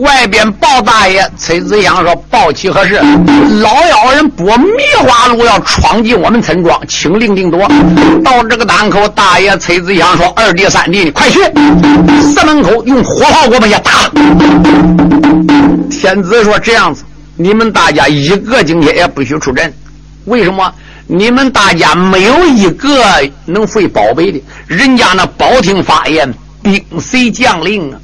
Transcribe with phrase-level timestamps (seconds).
[0.00, 3.00] 外边鲍大爷崔子祥说：“报喜何事？
[3.62, 4.66] 老妖人拨梅
[4.98, 7.66] 花鹿要闯进我们村庄，请令定夺。”
[8.22, 11.40] 到这个档口，大爷崔子祥说：“二弟三弟，你快去
[12.22, 14.10] 四门口用火炮给我们也打。”
[15.90, 17.02] 天子说：“这样子，
[17.36, 19.72] 你们大家一个今天也不许出阵。
[20.26, 20.70] 为什么？
[21.06, 22.90] 你们大家没有一个
[23.46, 26.32] 能会宝贝的，人家那保听发言。”
[26.64, 28.00] 兵 C 将令啊！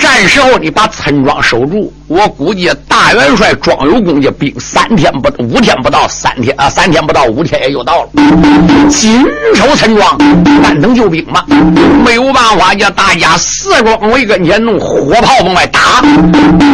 [0.00, 8.08] 战时候你把村庄守住，我估计大元帅庄有功的兵三天不五天不到，三天啊三天不到五天也就到了。
[8.88, 9.22] 紧
[9.54, 10.16] 守村庄，
[10.62, 11.44] 干等救兵嘛。
[12.02, 16.00] 没有办法，叫大家四庄围跟前弄火炮往外打。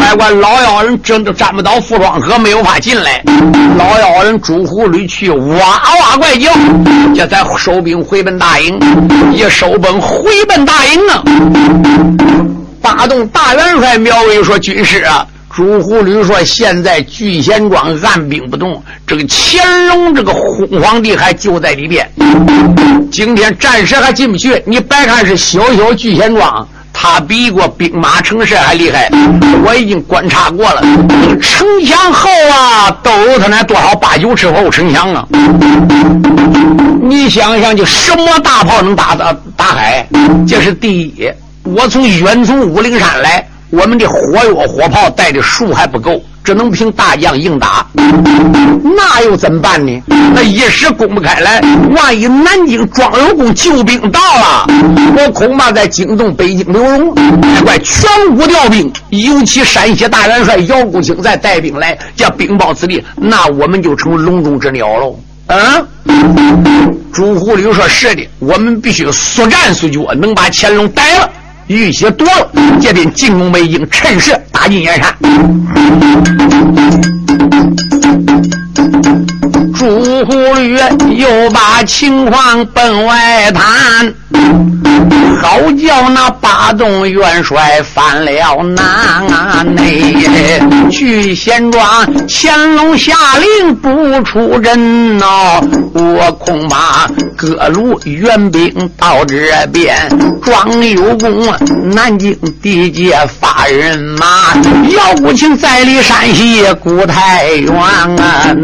[0.00, 3.20] 外关老妖人真的站不到副庄河，没有法进来。
[3.76, 6.52] 老妖人朱狐狸去哇哇怪叫，
[7.12, 8.78] 这才收兵回奔大营，
[9.32, 10.74] 一收兵回奔大。
[10.84, 11.24] 营啊！
[12.84, 22.06] 发动大元帅苗伟说：“军师啊，朱狐驴说现在聚贤庄按兵不动，这个乾隆这个昏皇帝还就在里边，
[23.10, 24.62] 今天暂时还进不去。
[24.66, 29.08] 你别看是小小聚贤庄，他比过兵马城市还厉害。
[29.64, 30.82] 我已经观察过了，
[31.40, 35.26] 城墙厚啊，都有他那多少八九尺厚城墙啊！
[37.00, 40.06] 你想想，就什么大炮能打到？”大海，
[40.46, 41.32] 这是第一。
[41.64, 47.86] 我从远从武陵山来，我们的火药火炮带的数还不够，只能凭大将硬打。
[48.96, 50.02] 那又怎么办呢？
[50.34, 51.62] 那一时攻不开来，
[51.96, 54.66] 万一南京庄有功救兵到了，
[55.16, 57.14] 我恐怕在惊动北京刘荣，
[57.64, 65.16] 怪全国调兵，尤其山西大元帅姚国清再带兵来，叫兵报此地，那我们就成笼中之鸟喽。
[65.46, 65.86] 嗯，
[67.10, 71.30] 朱狐狸说：“是的，我们必须速战速决，能把乾隆逮了，
[71.66, 75.14] 玉玺夺了，这边进攻北京，趁势打进燕山。”
[79.76, 80.78] 朱狐狸
[81.14, 84.14] 又把情况奔外谈。
[85.40, 90.14] 好叫那八洞元帅犯了难啊内，
[90.90, 91.86] 聚贤庄
[92.26, 95.60] 乾隆下令不出阵哦，
[95.92, 97.06] 我恐怕
[97.36, 99.36] 各路援兵到这
[99.70, 99.94] 边，
[100.42, 101.46] 庄有功，
[101.92, 104.54] 南京地界发人马，
[104.90, 108.54] 姚国清在离山西古太原啊，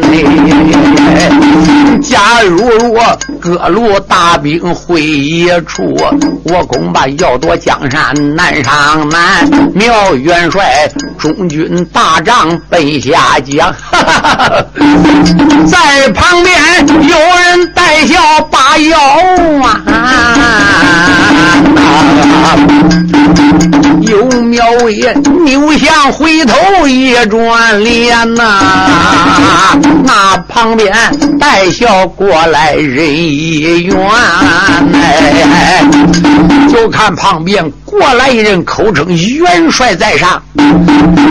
[2.02, 5.96] 假如我各路大兵会一处。
[6.44, 13.72] 我恐怕要夺江山难上难，苗元帅中军大帐奔下江，
[15.68, 16.58] 在旁边
[17.06, 18.18] 有人带笑
[18.50, 18.98] 把腰
[19.62, 20.36] 啊，
[24.02, 25.00] 有苗伟
[25.44, 30.92] 扭向回头一转脸呐，那旁边
[31.38, 33.96] 带笑过来人一员
[34.94, 35.84] 哎。
[36.68, 40.42] 就看旁边过来一人，口称元帅在上。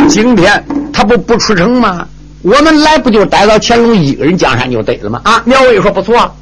[0.07, 2.05] 今天他不不出城吗？
[2.41, 5.19] 我们来不就逮到乾隆一个人江山就得了吗？
[5.23, 5.41] 啊！
[5.45, 6.33] 苗伟说不错，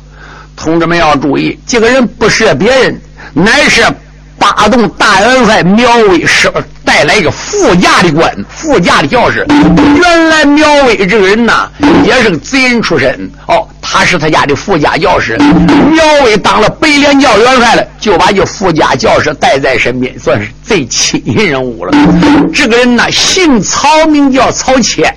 [0.55, 3.01] 同志们要注意，这个人不是别人，
[3.33, 3.83] 乃是。
[4.55, 6.51] 发动大元帅苗威是
[6.85, 9.45] 带来一个副驾的官，副驾的教士。
[9.95, 11.69] 原来苗威这个人呐，
[12.03, 13.29] 也是个贼人出身。
[13.47, 15.37] 哦，他是他家的副驾教士。
[15.37, 21.91] 苗威当了北联教元帅了，就把这副驾教士带在身边，算是最亲信人物了。
[22.53, 25.13] 这个人呢，姓曹，名叫曹谦。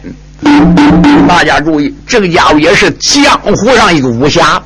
[1.28, 4.60] 大家注意，这个家伙也是江湖上一个武侠。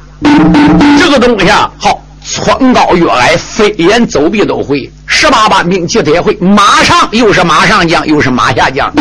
[0.98, 2.00] 这个东西啊，好。
[2.34, 6.34] 穿高越矮，飞檐走壁都会，十八般兵器他也会。
[6.40, 8.92] 马上又是马上将，又是马下将，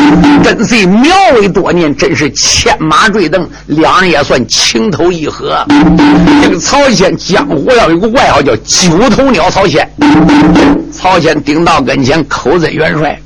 [0.44, 5.66] 跟随苗伟多年，真是牵马坠镫，两人也算情投意合。
[6.44, 9.90] 这个曹谦江湖上有个外号叫九头鸟曹谦。
[10.92, 13.20] 曹谦顶到跟前，口尊元帅。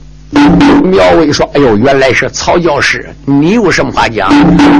[0.86, 4.32] 苗伟说：“哎呦，原来是曹教师，你有什么话讲？”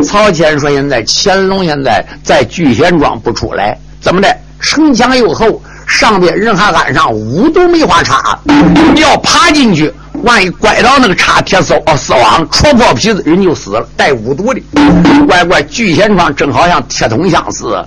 [0.02, 8.38] 曹谦说：“现在乾隆现在在聚贤庄不出来，怎么的？”城墙又厚，上边人还安上五毒梅花叉。
[8.94, 9.92] 你要爬进去，
[10.24, 13.88] 万一拐到那个叉铁丝丝网，戳破皮子，人就死了。
[13.96, 14.62] 带五毒的，
[15.28, 17.84] 乖乖，聚贤庄正好像铁桶相似。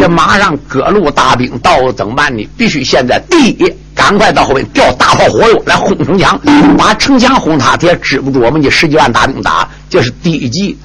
[0.00, 2.48] 这马上各路大兵到了怎么办呢？
[2.56, 6.40] 必须现在第一，赶快到后面调大炮火药来轰城墙，
[6.78, 9.68] 把城墙轰塌，也止不住我们的十几万大兵打。
[9.90, 10.76] 这是第一级。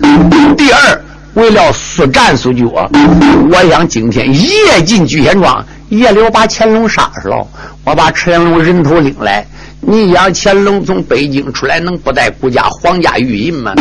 [0.57, 1.01] 第二。
[1.39, 7.47] 为了速战速决，我想今天夜进聚贤庄，夜里我把乾隆杀死了，
[7.85, 9.45] 我把乾隆人头领来，
[9.79, 13.73] 你想乾隆从北京出来，能不带国家皇家御印吗？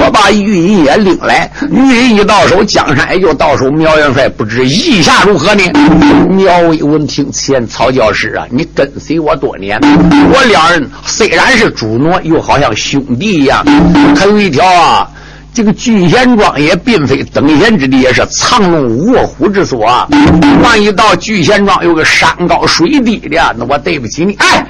[0.00, 3.70] 我把御印也领来，御印一到手，江山也就到手。
[3.70, 5.62] 苗元帅不知意下如何呢？
[6.28, 13.64] 苗威闻听此言，曹教师啊，你跟随我多年，我两人虽然是主奴，又好像兄弟一样。
[14.16, 15.08] 可有一条啊。
[15.54, 19.86] 这个聚贤庄也并非等闲之地，也是藏龙卧虎之所。
[20.64, 24.34] 万一到聚贤庄有个山高水低的，那我对不起你。
[24.40, 24.66] 哎，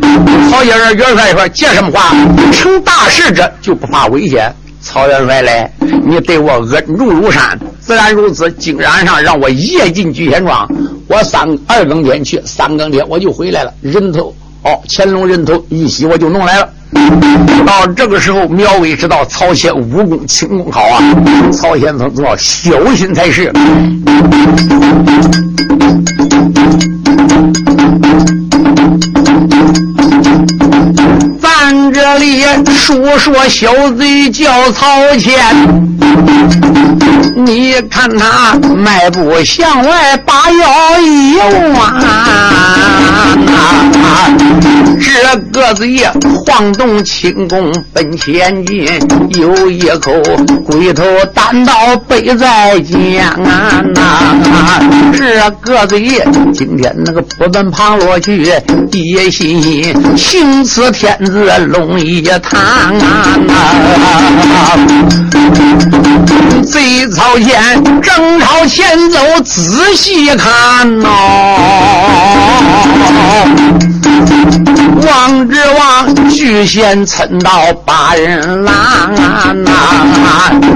[0.51, 2.15] 曹先生元帅说：“借什么话？
[2.53, 5.67] 成大事者就不怕危险。”曹元帅嘞，
[6.05, 8.53] 你对我恩重如山，自然如此。
[8.53, 10.69] 竟然上让我夜进聚贤庄，
[11.09, 13.73] 我三二更天去，三更天我就回来了。
[13.81, 16.69] 人头哦，乾隆人头一洗，我就弄来了。
[17.67, 21.03] 到这个时候，苗伟知道曹谦武功轻功好啊，
[21.53, 23.53] 曹先锋要小心才是。
[31.65, 32.45] 看这里
[32.75, 35.33] 说说小贼叫曹谦。
[37.37, 41.37] 你看他迈步向外把腰一
[41.73, 41.95] 弯，
[45.01, 46.07] 这个子也
[46.45, 48.87] 晃动轻功奔前进，
[49.41, 50.13] 有一口
[50.67, 51.03] 龟头
[51.35, 53.83] 单刀背在肩啊，
[55.13, 58.55] 这个子也今天那个扑奔旁落去，
[58.93, 62.61] 一心心行此天子龙一堂
[62.99, 63.27] 啊。
[66.65, 71.09] 贼曹县正朝前走，仔细看呐，
[75.07, 79.15] 望之望巨贤蹭到八人郎
[79.63, 79.71] 呐，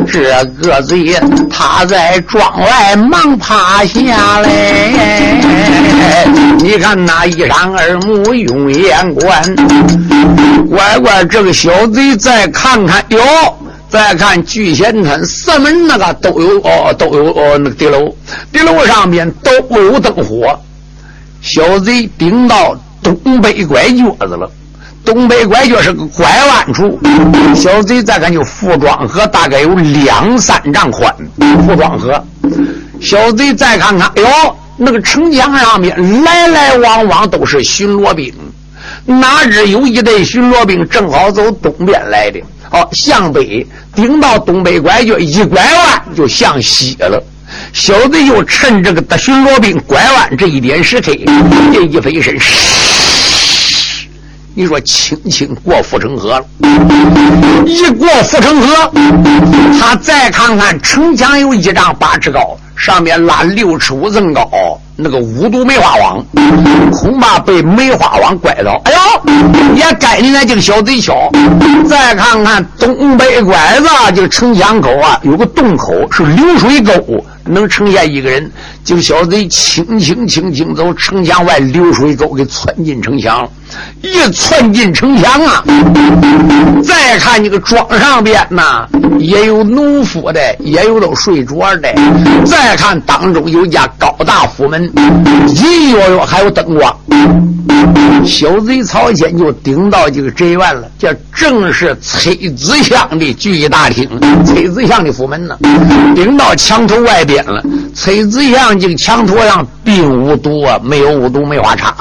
[0.07, 1.19] 这个贼
[1.51, 4.49] 他在庄外忙趴下来，
[6.59, 9.43] 你看那一张二目用眼观，
[10.69, 13.19] 乖乖这个小贼再看看哟。
[13.89, 18.15] 再看聚贤村四门那个都有哦，都有哦，那个地楼，
[18.53, 19.51] 地楼上面都
[19.81, 20.61] 有灯火。
[21.41, 24.51] 小贼顶到东北拐角子了，
[25.07, 27.01] 东北拐角是个拐弯处。
[27.55, 31.11] 小贼再看就富庄河，大概有两三丈宽。
[31.67, 32.23] 富庄河，
[33.01, 38.35] 小贼再看看，哎呦，那个城墙上面来来往往都是巡逻兵，
[39.07, 42.41] 哪知有一队巡逻兵正好走东边来的。
[42.71, 47.23] 哦，向北顶到东北拐角，一拐弯就向西了。
[47.73, 51.11] 小子就趁这个巡逻兵拐弯这一点时刻，
[51.73, 52.37] 这一飞身，
[54.55, 56.45] 你说轻轻过护城河了。
[57.65, 58.93] 一过护城河，
[59.81, 64.49] 他再看看城墙有一丈八尺高，上面拉六尺五寸高。
[65.01, 66.25] 那个五毒梅花网，
[66.91, 68.81] 恐怕被梅花网拐到。
[68.85, 71.31] 哎呦，也该你那这个小贼巧！
[71.89, 76.93] 再看看东北拐子，这个城墙口啊，有个洞口是流水沟。
[77.51, 78.51] 能呈现一个人，
[78.85, 83.49] 就小贼轻轻轻轻走城墙外流水沟，给窜进城墙，
[84.03, 85.65] 一窜进城墙啊！
[86.85, 88.87] 再看这个庄上边呐，
[89.19, 91.89] 也有农夫的，也有都睡着的。
[92.45, 94.85] 再再看当中有家高大府门，
[95.57, 96.95] 隐隐约约还有灯光。
[98.27, 104.07] 小贼曹谦就顶到这个宅院了，这正是崔子祥的聚义大厅，
[104.45, 105.57] 崔子祥的府门呢。
[106.15, 107.65] 顶到墙头外边了，
[108.01, 111.93] 崔子香这个墙头上并无毒啊，没有无毒梅花叉。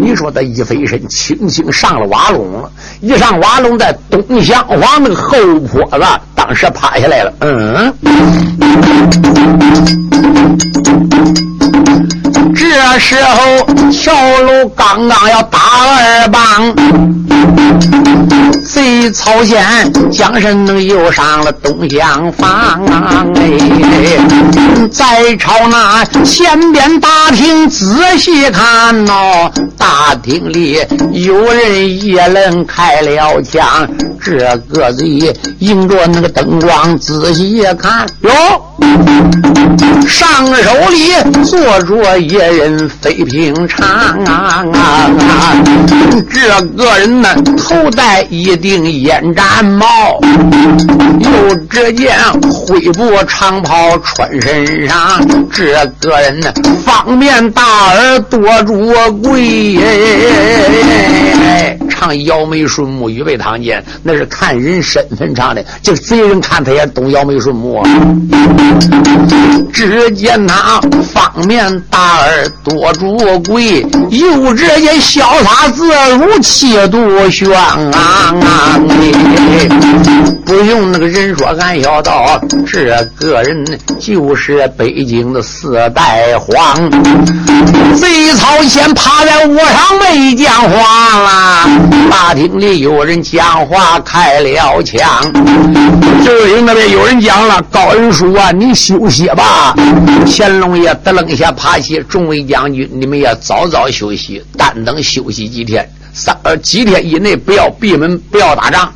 [0.00, 2.68] 你说他一飞身，轻轻上了瓦笼了，
[3.00, 7.32] 一上瓦笼，在东厢房那个后坡子，当时趴下来了。
[7.38, 7.94] 嗯。
[12.52, 14.12] 这时候，桥
[14.42, 16.74] 路刚刚要打二棒，
[18.64, 19.64] 贼曹县
[20.10, 22.82] 将身能又上了东厢房。
[23.36, 23.42] 哎，
[24.90, 30.78] 在朝那前边大厅仔细看哦，大厅里
[31.12, 33.88] 有人也能开了枪。
[34.24, 38.30] 这个贼迎着那个灯光仔细一看哟，
[40.06, 41.12] 上手里
[41.44, 43.84] 坐着一人非平常
[44.24, 44.64] 啊！
[46.32, 50.20] 这个人呢，头戴一顶烟毡帽，
[51.18, 54.91] 又只见灰布长袍穿身上。
[55.52, 55.66] 这
[56.00, 56.52] 个人呢，
[56.84, 59.78] 方便大耳，多着贵。
[62.02, 65.64] 尝姚眉顺目，预备堂见，那是看人身份上的。
[65.80, 67.80] 这贼人看他也懂姚眉顺目。
[69.72, 70.80] 只见他
[71.14, 77.48] 方面大耳多主贵，又这些潇洒自如气度轩
[77.92, 78.80] 昂。
[80.44, 83.64] 不用那个人说，俺要道这个人
[84.00, 86.90] 就是北京的四代皇。
[87.96, 89.68] 贼曹先趴在屋上
[90.00, 91.68] 没讲话了，
[92.10, 95.00] 大厅里有人讲话开了枪。
[96.24, 99.74] 周营那边有人讲了，高恩叔啊，你休息吧。
[100.26, 105.88] 乾隆爷得楞一下爬起，众位将军，你们也早早休息，但等休息几天。
[106.14, 108.92] 三呃几天以内不要闭门，不要打仗，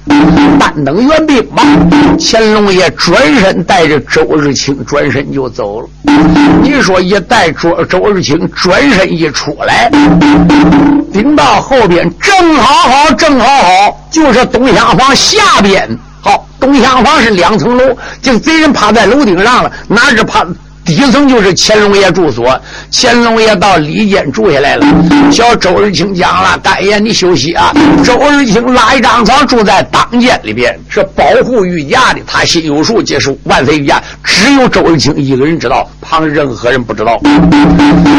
[0.60, 1.62] 单等援兵吧。
[2.18, 5.88] 乾隆爷转身带着周日清转身就走了。
[6.62, 9.90] 你说一带周周日清转身一出来，
[11.10, 15.88] 顶到后边正好好正好好，就是东厢房下边。
[16.20, 20.46] 好，东厢房是两层楼，这贼人趴在楼顶上了，哪知趴。
[20.86, 22.56] 底层就是乾隆爷住所，
[22.92, 24.86] 乾隆爷到里间住下来了。
[25.32, 27.74] 小周日清讲了：“大爷，你休息啊。”
[28.04, 32.20] 周日清拉一张床住在当间里边，是保护御驾的。
[32.24, 37.20] 他心有数，接受万岁御驾，只有周日清一个人知道，旁任何人不知道。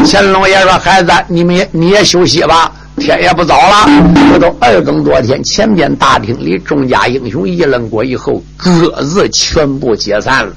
[0.05, 3.89] 乾隆爷说：“孩子，你们你也休息吧，天也不早了。”
[4.29, 10.51] 这都二更多天，前边大厅里众家英雄议论过以后，各自全部解散了。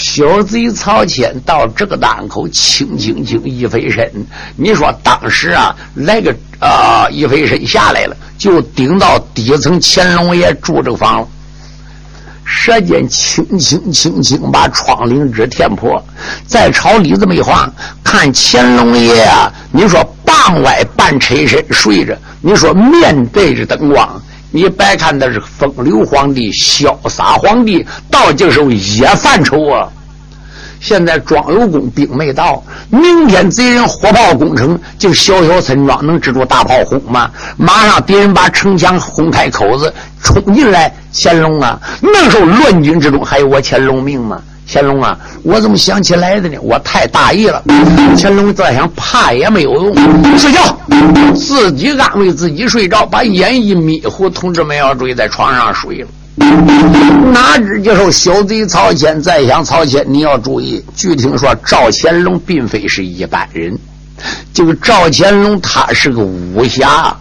[0.00, 4.10] 小贼曹谦到这个档口，轻轻轻一飞身。
[4.56, 11.28] 你说当时啊，来个啊一飞身下来了，就顶到底层乾隆爷住这房了。
[12.46, 16.02] 舌尖轻轻轻轻把窗棂纸填破，
[16.46, 17.70] 再朝里这么一晃，
[18.02, 24.20] 看乾隆爷啊，你说傍外半垂身睡着，你说面对着灯光。
[24.50, 29.88] 你别看他是风流皇帝、潇洒皇帝，到这时候也犯愁啊！
[30.80, 37.30] 现在庄有功兵没到，明天贼人火炮攻城，就小小村庄能支住大炮轰吗？
[37.58, 39.92] 马上敌人把城墙轰开口子，
[40.22, 41.78] 冲进来，乾隆啊！
[42.00, 44.40] 那时候乱军之中还有我乾隆命吗？
[44.72, 46.56] 乾隆啊，我怎么想起来的呢？
[46.62, 47.60] 我太大意了。
[48.16, 50.78] 乾隆再想怕也没有用，睡觉，
[51.34, 56.08] 自己安慰自己睡着，把眼一迷糊，同志们要注意，在床上睡了。
[57.32, 63.76] 哪知这时候小贼曹谦再想曹谦，你要注意，据听说赵乾隆并非是一般人，
[64.54, 67.14] 这个赵乾隆他是个武侠。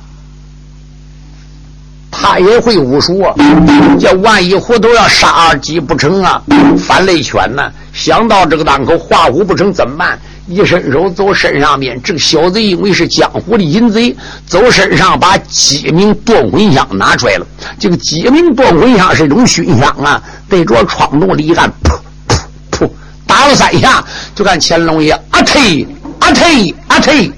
[2.21, 3.33] 他也会武术啊！
[3.97, 6.41] 这万一虎头要杀二鸡不成啊？
[6.77, 7.71] 反类犬呢？
[7.93, 10.19] 想到这个档口，画虎不成怎么办？
[10.45, 14.13] 一伸手走身上边，这个小贼因为是江湖的淫贼，
[14.45, 17.47] 走身上把鸡鸣断魂香拿出来了。
[17.79, 21.97] 这个鸡鸣断魂香是一种熏香啊，对着窗洞里一按，噗
[22.27, 22.39] 噗
[22.85, 22.89] 噗，
[23.25, 24.03] 打了三下，
[24.35, 25.87] 就看乾隆爷啊呸！
[26.19, 27.31] 阿退阿退，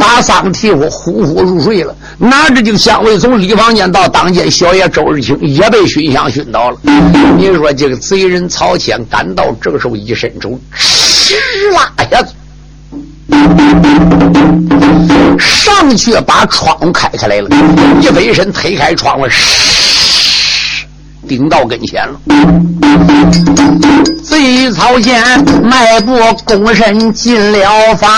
[0.00, 1.94] 打三个替呼，呼呼入睡了。
[2.18, 6.78] 拿着这个香味从里房间到当间，小爷周日清也被熏香熏倒了。
[7.36, 11.34] 你说这个贼人曹谦赶到这个时候，一伸手，哧
[11.74, 12.32] 啦一下子，
[15.38, 17.48] 上去把窗户开开来了，
[18.00, 19.26] 一飞身推开窗户，
[21.28, 22.20] 顶到跟前了，
[24.22, 25.22] 贼曹县
[25.62, 26.16] 迈步
[26.46, 28.10] 躬身进了房，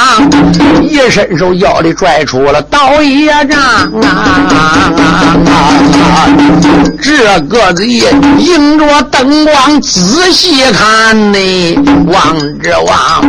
[0.83, 3.59] 一伸手腰里拽出了刀一丈
[4.03, 4.93] 啊！
[7.00, 7.87] 这个贼
[8.38, 11.38] 迎着灯光仔细看呢，
[12.07, 13.25] 望着望，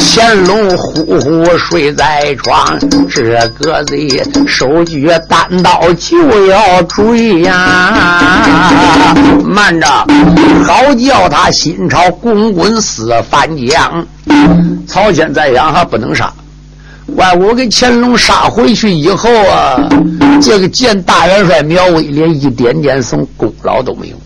[0.00, 2.78] 乾隆呼呼睡在床，
[3.10, 3.22] 这
[3.60, 8.37] 个贼手举单刀就要追呀！
[9.44, 9.86] 慢着，
[10.66, 14.06] 好叫他心潮滚滚似翻江。
[14.86, 16.32] 曹谦在想，还不能杀。
[17.16, 19.88] 怪我给乾隆杀回去以后啊，
[20.40, 24.16] 这个见大元帅苗威连一点点什么功劳都没有。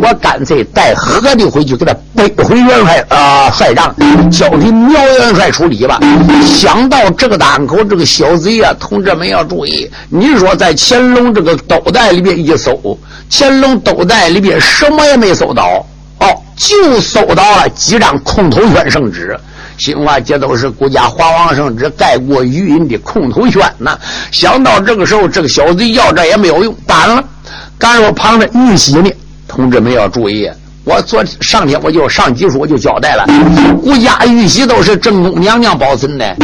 [0.00, 3.94] 我干脆带何的回去，给他背回元帅啊帅帐，
[4.30, 5.98] 交给苗元帅处理吧。
[6.44, 9.90] 想到这个档口，这个小贼啊，同志们要注意。
[10.08, 12.98] 你说在乾隆这个兜袋里边一搜。
[13.30, 15.84] 乾隆兜袋里边什么也没搜到，
[16.20, 16.26] 哦，
[16.56, 19.36] 就搜到了几张空头宣圣旨。
[19.76, 23.98] 新华这都是顾家华王圣旨盖过余印的空头宣呐。
[24.30, 27.24] 想到这个时候，这个小贼要这也没有用，完了。
[27.78, 29.10] 敢说旁边玉玺呢？
[29.48, 30.48] 同志们要注意，
[30.84, 33.26] 我昨上天我就上集书我就交代了，
[33.82, 36.36] 顾家玉玺都是正宫娘娘保存的。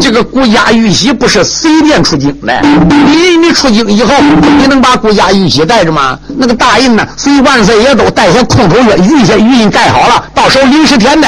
[0.00, 2.60] 这个顾家玉玺不是随便出京的。
[3.06, 4.12] 你你出京以后，
[4.58, 6.18] 你能把顾家玉玺带着吗？
[6.36, 7.06] 那个大印呢？
[7.16, 11.26] 随万岁爷都带些空头月玉些玉印盖好了，到时候临时填的。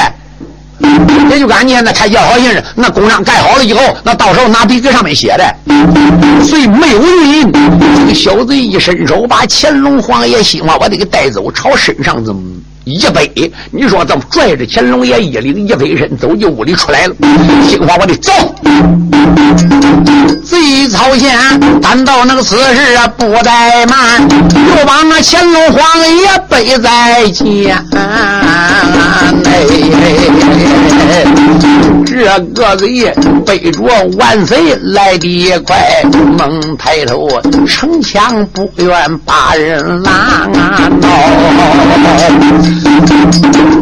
[1.29, 5.55] 也就赶你现在开叫好信那工章盖好了以后，那到时候拿笔搁上面写的，
[6.43, 7.51] 所以没有印。
[7.51, 12.39] 这个小子一伸手，把乾隆皇爷心话我得给带走，朝身上这么
[12.93, 13.51] 一背。
[13.71, 17.15] 你说怎么拽着乾隆爷一领一飞身走进屋里出来了，
[17.67, 18.31] 心话我得走。
[20.43, 21.37] 贼曹县
[21.81, 24.21] 赶到那个此时啊，不怠慢，
[24.77, 27.77] 又把那乾隆皇爷背在肩。
[32.05, 33.13] 这个贼
[33.45, 33.83] 背着
[34.17, 35.77] 万岁来的快，
[36.37, 37.29] 猛抬头，
[37.67, 40.89] 城墙不愿把人拦啊！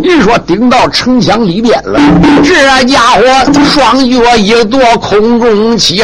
[0.03, 1.99] 一说顶到城墙里边了，
[2.43, 3.23] 这家伙
[3.65, 6.03] 双脚一跺，空中起，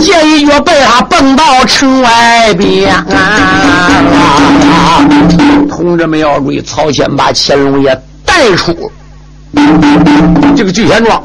[0.00, 2.92] 这一脚被他蹦到城外边。
[5.68, 8.74] 同志们要注意，曹谦把乾隆爷带出。
[10.56, 11.22] 这个聚贤庄，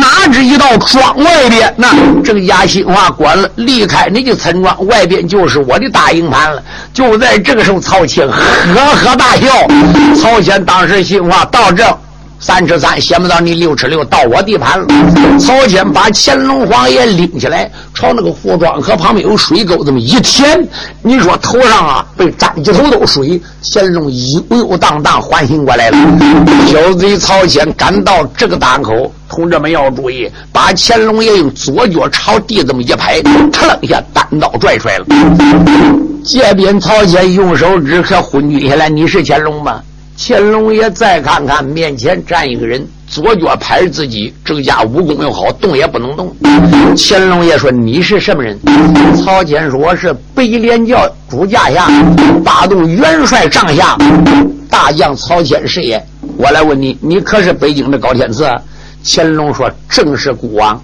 [0.00, 1.88] 哪知一到庄外边，那
[2.22, 6.62] 郑家新话关了，离开那个村庄，外边就是我的大营盘了。
[6.92, 8.34] 就在这个时候，曹谦呵
[8.96, 9.48] 呵大笑。
[10.20, 11.84] 曹谦当时心话到这。
[12.40, 14.86] 三吃三，想不到你六吃六，到我地盘了。
[15.40, 20.66] 曹谦把乾隆皇爷拎起来，朝那个胡庄河旁边有水沟，这么一填，
[21.02, 23.40] 你说头上啊被沾几头都水。
[23.60, 25.98] 乾隆悠悠荡荡缓醒过来了。
[26.68, 33.20] 小贼曹谦赶到这个档口，同志们要注意，把乾隆爷用左脚朝地这么一拍，
[33.52, 35.06] 腾一下单刀拽出来了。
[36.24, 39.80] 这边曹谦用手指可昏厥下来，你是乾隆吗？
[40.20, 46.34] 乾隆爷再看看面前站一个人，左脚拍着自己，这个家武功又好，动也不能动。
[46.96, 48.58] 乾隆爷说：“你是什么人？”
[49.24, 51.88] 曹谦说：“我是北连教主驾下
[52.44, 53.96] 八洞元帅帐下
[54.68, 56.04] 大将曹谦是也。
[56.36, 58.44] 我来问你，你可是北京的高天赐？”
[59.06, 60.80] 乾隆说：“正是孤王。”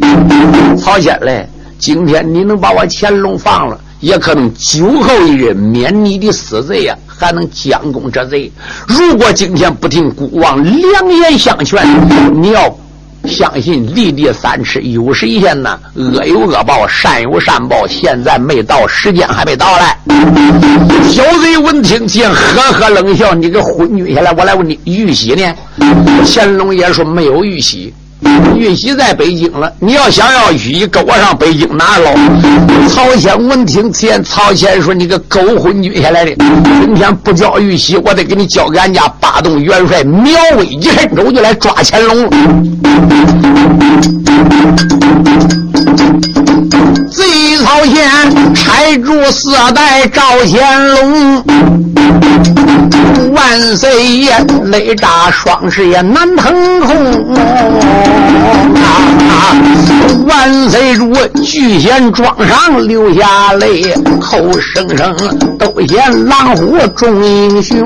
[0.79, 1.45] 曹谦嘞，
[1.81, 6.97] 今天你能把我乾隆放了，也可能酒后一日免你的死罪呀。
[7.19, 8.51] 还能将功折罪。
[8.87, 11.83] 如果今天不听孤王良言相劝，
[12.41, 12.77] 你要
[13.25, 17.87] 相信立地三尺有神仙呐，恶有恶报，善有善报。
[17.87, 19.99] 现在没到，时间还没到来。
[21.09, 24.33] 小贼闻听，见呵呵冷笑：“你个昏君下来！
[24.33, 25.55] 我来问你，玉玺呢？”
[26.27, 27.93] 乾隆爷说：“没有玉玺。”
[28.57, 32.11] 玉玺在北京了，你要想要玉玺，跟我上北京拿喽。
[32.89, 36.33] 曹谦闻听，见曹谦说：“你个狗昏君下来的，
[36.81, 42.31] 今天不交玉玺，我得给你交给俺家八洞元帅苗威一伸手就来抓乾隆了。”
[47.11, 47.25] 贼
[47.63, 51.43] 曹谦拆住四代赵乾隆。
[53.35, 54.33] 万岁爷
[54.65, 57.35] 泪炸双翅也难腾空
[58.77, 59.57] 啊！
[60.27, 63.83] 万岁主巨贤庄上流下泪，
[64.21, 65.15] 口声声
[65.59, 67.81] 都嫌狼虎重英雄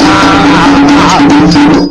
[0.00, 1.22] 啊！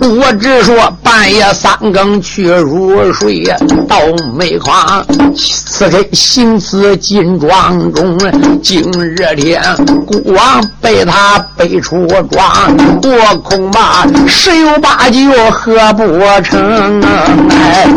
[0.01, 3.43] 我只说半夜三更去入睡，
[3.87, 3.97] 到
[4.35, 8.17] 煤矿赐给行刺金庄中，
[8.61, 9.61] 今日天
[10.05, 12.72] 孤王被他背出庄。
[13.05, 15.19] 我恐怕十有八九
[15.51, 16.03] 喝不
[16.43, 17.01] 成。
[17.01, 17.87] 哎，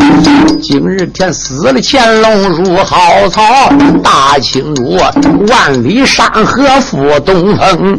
[0.63, 3.43] 今日天死了乾隆入好草，
[4.03, 4.97] 大清主
[5.49, 7.97] 万里山河赴东风。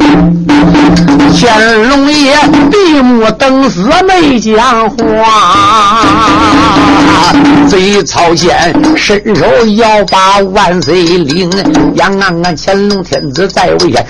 [1.39, 2.35] 乾隆爷
[2.71, 6.03] 闭目等死没讲话，
[7.67, 11.49] 贼曹谦伸手要把万岁领，
[11.95, 14.05] 让俺俺乾隆天子在危险。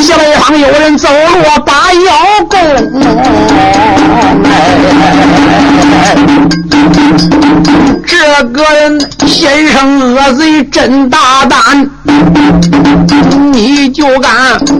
[0.00, 2.12] 西北方有人走路把腰
[2.48, 2.58] 弓，
[8.06, 11.90] 这个人先生恶贼真大胆，
[13.52, 14.32] 你就敢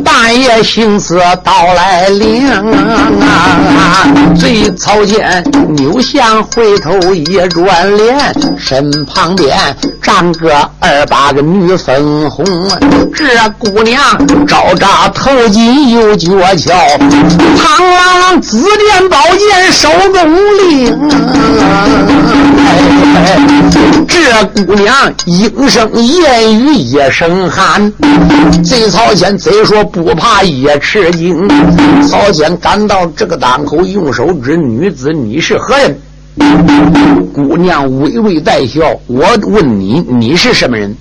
[0.05, 4.07] 半夜行刺到来领啊！
[4.39, 5.45] 贼曹谦
[5.77, 8.19] 扭向回头一转脸，
[8.59, 9.59] 身旁边
[10.03, 12.45] 站个二八个女粉红，
[13.15, 13.25] 这
[13.59, 14.01] 姑娘
[14.47, 16.75] 招扎头巾有脚翘，
[17.57, 20.99] 螳螂紫电宝剑手中拎。
[24.07, 27.93] 这姑娘应声言语一声喊，
[28.63, 31.49] 贼曹谦贼说不怕也吃惊。
[32.09, 36.01] 曹谦赶到这个档口，用手指女子：“你是何人？”
[37.33, 40.95] 姑娘微微带笑：“我问你，你是什么人？”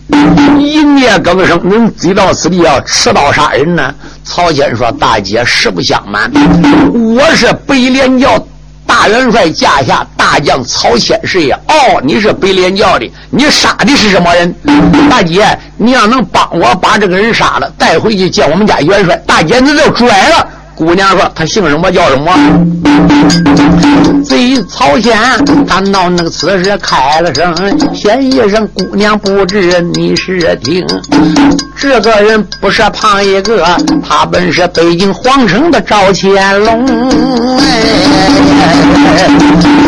[0.60, 3.94] 一念更生，能追到此地要持刀杀人呢？
[4.24, 6.32] 曹谦说：“大姐，实不相瞒，
[6.94, 8.42] 我是北连教。”
[8.86, 11.54] 大元帅驾下大将曹谦是也。
[11.54, 14.54] 哦，你是北连教的，你杀的是什么人？
[15.10, 15.48] 大姐，
[15.78, 19.16] 你要能帮我把这个人杀了，带回去见我们家元帅。
[19.28, 20.48] 大姐，你就拽了。
[20.80, 21.92] 姑娘说：“他姓什么？
[21.92, 22.32] 叫什么？”
[24.24, 25.14] 贼曹谦
[25.68, 27.54] 赶到那个此事开了声
[27.94, 30.88] ：“先一声，姑娘不知你是听。
[31.78, 33.66] 这个人不是旁一个，
[34.08, 36.88] 他本是北京皇城的赵乾隆。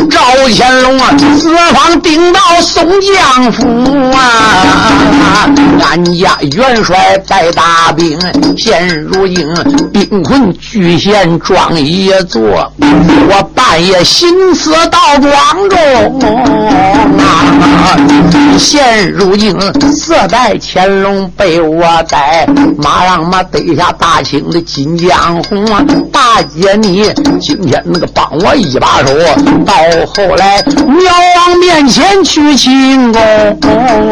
[0.09, 0.19] 赵
[0.53, 5.49] 乾隆啊，四方顶到宋江府啊，
[5.89, 8.19] 俺家元帅带大兵，
[8.57, 9.47] 现如今
[9.91, 12.41] 兵困居。”御县庄一座，
[12.79, 16.19] 我半夜行刺到庄中
[17.19, 17.95] 啊！
[18.57, 19.55] 现如今
[19.91, 22.47] 四代乾隆被我逮，
[22.77, 25.85] 马上嘛得下大清的金江红啊！
[26.11, 29.13] 大姐你今天那个帮我一把手，
[29.65, 29.73] 到
[30.15, 33.21] 后来苗王面前去请功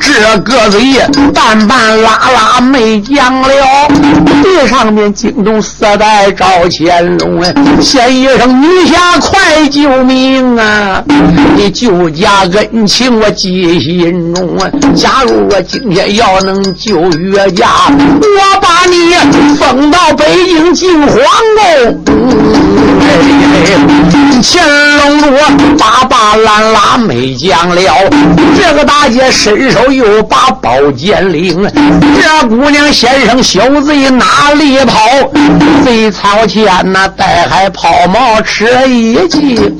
[0.00, 0.80] 这个嘴
[1.32, 3.48] 半半拉拉没讲了。
[4.42, 7.48] 地上面惊动四代赵乾隆啊，
[7.80, 11.02] 先一声女侠快救命啊！
[11.56, 14.70] 你救家恩情我记心中啊！
[14.94, 19.14] 假如我今天要能救岳家，我把你
[19.56, 21.16] 封到北京进皇
[22.04, 22.91] 宫。
[24.42, 25.40] 乾隆罗
[25.78, 28.10] 把把拦拉没讲了，
[28.56, 31.68] 这个大姐伸手又把宝剑领，
[32.16, 35.00] 这姑娘先生小贼哪里跑？
[35.84, 39.76] 贼曹钱那带海抛锚吃一惊。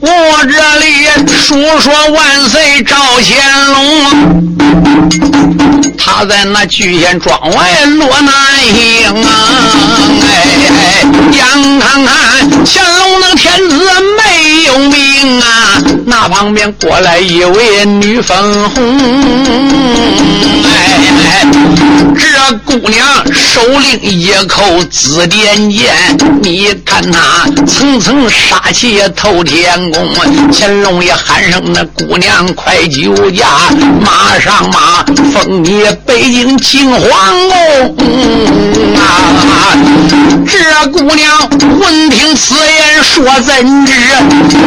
[0.00, 0.08] 我
[0.44, 0.86] 这里
[1.28, 3.76] 说说万岁赵乾隆，
[5.96, 8.32] 他在那聚贤庄外落难
[8.74, 9.28] 行啊！
[10.22, 10.24] 哎
[10.68, 12.14] 哎，眼看看
[12.64, 13.76] 乾隆那天子
[14.16, 18.36] 没有命啊，那旁边过来一位女粉
[18.70, 18.98] 红，
[20.64, 20.68] 哎
[21.24, 21.46] 哎，
[22.16, 25.94] 这姑娘手拎一口紫电剑，
[26.42, 30.06] 你看她层层杀气透天宫。
[30.52, 33.46] 乾隆也喊声：“那姑娘快救驾，
[34.00, 37.00] 马上马封你北京秦皇
[37.48, 37.56] 宫
[38.96, 39.76] 啊！”
[40.48, 43.92] 这姑娘闻听此言，说怎知？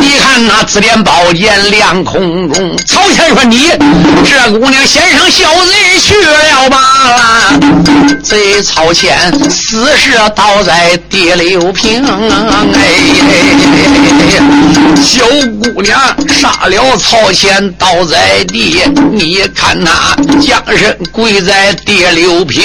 [0.01, 2.77] 你看那紫电宝剑亮空中。
[2.85, 3.69] 曹谦说：“你
[4.25, 6.77] 这姑娘先生小贼去了吧！”
[8.23, 12.79] 这。”曹谦死时倒在第六平，哎，
[15.01, 15.25] 小
[15.73, 22.63] 姑娘杀了曹谦倒在地，你看他将身跪在爹刘平，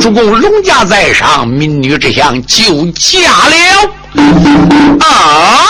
[0.00, 3.56] 主公龙家在上，民女之相就嫁了
[5.00, 5.66] 啊！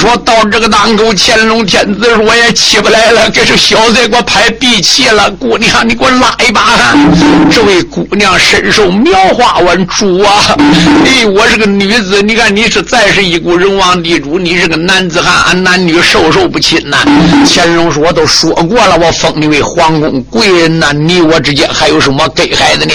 [0.00, 5.30] 说到这个当口，乾隆天子说我也起不来了，这是小贼给我拍闭气了。
[5.32, 6.62] 姑娘，你给我拉一把。
[7.52, 10.56] 这位姑娘身受描花纹珠啊！
[11.04, 16.96] 哎，我是个女子，你看你是再是一股人王地主，你是个男子汉，俺男女授受不亲呐。
[17.46, 22.94] 乾隆说我都说过了，我封你为皇宫贵人呐，你我之间还有什么给孩子呢？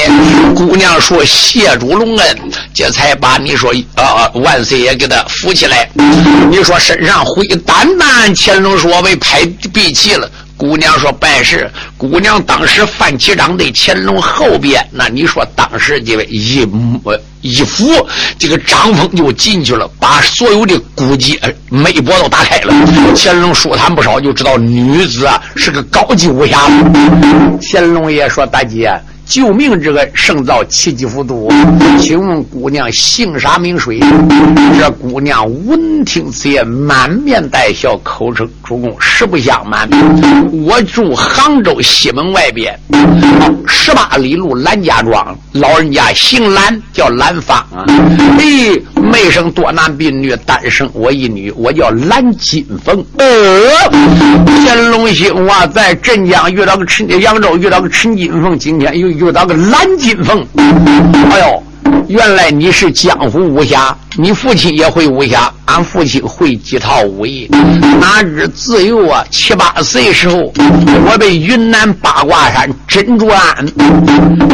[0.55, 2.37] 姑娘说谢主隆恩，
[2.73, 5.87] 这才把你说啊万岁爷给他扶起来。
[6.49, 10.29] 你说是身上灰淡淡，乾隆说为拍闭气了。
[10.57, 11.69] 姑娘说办事。
[11.97, 16.65] 姑娘当时范启章在乾隆后边，那你说当时这位一
[17.03, 17.91] 呃一扶，
[18.39, 21.37] 这个张峰就进去了，把所有的骨节
[21.69, 22.73] 眉脖都打开了。
[23.17, 26.57] 乾隆舒坦不少，就知道女子啊是个高级武侠。
[27.61, 28.89] 乾隆爷说大姐。
[29.25, 31.51] 救命之恩，胜造七级浮屠。
[31.99, 33.99] 请问姑娘姓啥名谁？
[34.77, 39.89] 这姑娘闻听此言，满面带笑，口称：“主公，实不相瞒，
[40.65, 42.79] 我住杭州西门外边
[43.67, 47.83] 十八里路兰家庄，老人家姓兰，叫兰芳啊。
[48.37, 53.03] 哎，没生多男并女，单生我一女，我叫兰金凤。
[53.17, 53.25] 呃，
[54.63, 60.45] 乾隆兴啊，在镇江遇到个陈，扬州遇到个陈金凤，今天又遇到个蓝金凤。
[61.31, 61.63] 哎呦！
[62.07, 67.49] 原来你是江湖武侠，你父亲也会武侠，俺父亲会几套武艺。
[67.99, 70.53] 哪知自幼啊，七八岁时候，
[71.07, 73.65] 我被云南八卦山珍珠庵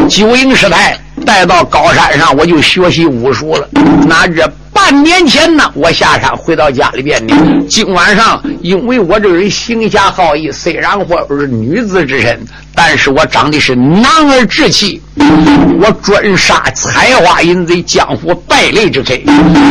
[0.07, 3.67] 九营师太带到高山上，我就学习武术了。
[4.07, 4.41] 哪知。
[4.73, 7.35] 半年前呢，我下山回到家里边呢。
[7.67, 12.39] 今晚上，因为我这人行侠好义，虽然我是女子之身，
[12.73, 15.01] 但是我长的是男儿志气。
[15.79, 19.23] 我专杀采花淫贼、江湖败类之贼。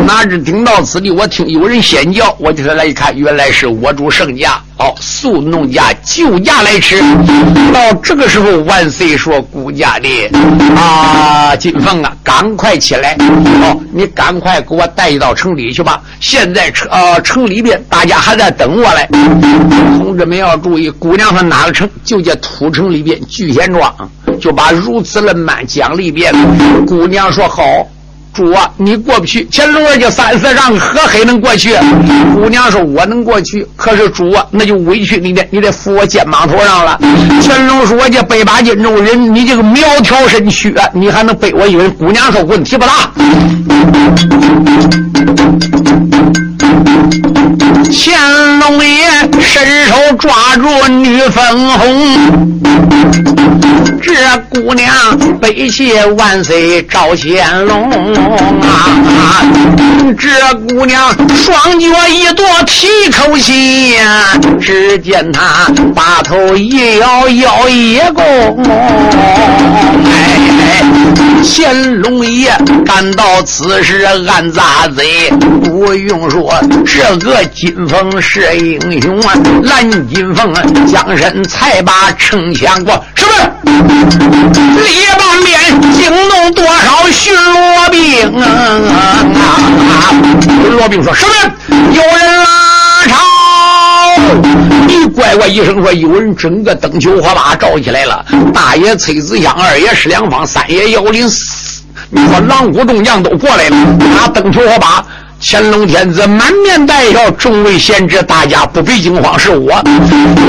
[0.06, 4.60] 哪知听到此地，我听有人先叫，我就来一看，原来是我主圣驾。
[4.78, 7.00] 哦，速农家救驾来迟。
[7.72, 10.08] 到这个时候，万岁说：“顾家的
[10.74, 13.14] 啊，金凤啊，赶快起来！
[13.62, 16.02] 哦，你赶快给我带到城里去吧。
[16.20, 19.08] 现在城呃城里边大家还在等我嘞。
[19.98, 21.88] 同志们要注意，姑娘她哪个城？
[22.04, 23.94] 就叫土城里边聚贤庄，
[24.40, 26.34] 就把如此的慢讲了一遍。
[26.86, 27.62] 姑娘说好。”
[28.32, 29.46] 主啊，你过不去。
[29.52, 31.74] 乾隆儿就三四让何黑能过去？
[32.34, 36.98] 姑娘说：“我能过去。”可是主啊，那就委屈你得，你得扶我肩膀头上了。
[37.42, 43.10] 乾隆说：“我这百八斤重人，你这个苗条身躯，你还能背我一人？”姑娘说：“问题不大。”
[47.92, 52.16] 乾隆爷伸手抓住女粉红，
[54.02, 54.12] 这
[54.48, 54.88] 姑娘
[55.40, 57.90] 悲谢万岁赵显龙
[58.62, 59.44] 啊！
[60.18, 68.24] 这姑娘双脚一跺提口气呀，只见她把头一摇摇一弓。
[70.04, 70.82] 哎，
[71.44, 72.50] 乾隆爷
[72.84, 75.30] 感到此时暗咂嘴，
[75.62, 76.52] 不用说，
[76.84, 77.70] 这个金。
[77.90, 79.34] 凤是英雄啊，
[79.64, 80.52] 蓝金凤
[80.86, 83.50] 将身才把城墙过，是不是？
[83.90, 84.86] 列
[85.18, 88.44] 半边惊动多少巡逻兵啊？
[90.62, 91.32] 巡逻兵说：“什么
[91.92, 92.46] 有人拉
[93.06, 93.16] 朝？”
[94.86, 98.24] 你乖乖一声说：“有人整个灯球火把照起来了。”
[98.54, 101.26] 大爷崔子香，二爷石良方，三爷姚林，
[102.10, 105.04] 你说狼虎众将都过来了，拿灯球火把。
[105.42, 109.72] 乾隆天子满面带笑，众位贤侄，大家不必惊慌，是我。